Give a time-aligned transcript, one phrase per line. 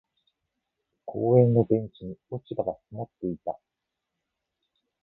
[1.05, 3.59] 公園のベンチに落ち葉が積もっていた。